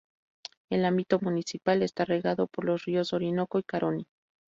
El 0.71 0.83
ámbito 0.85 1.19
municipal 1.19 1.83
está 1.83 2.05
regado 2.05 2.47
por 2.47 2.65
los 2.65 2.85
ríos 2.85 3.13
Orinoco 3.13 3.59
y 3.59 3.63
Caroní. 3.63 4.07